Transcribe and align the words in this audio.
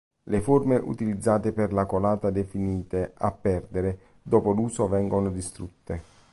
Le 0.23 0.41
forme 0.41 0.77
utilizzate 0.85 1.51
per 1.53 1.71
la 1.73 1.85
colata 1.85 2.31
definite 2.31 3.13
"a 3.15 3.31
perdere"; 3.31 3.99
dopo 4.23 4.51
l'uso 4.51 4.87
vengono 4.87 5.29
distrutte. 5.29 6.01